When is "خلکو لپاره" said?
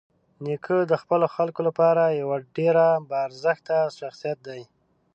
1.35-2.03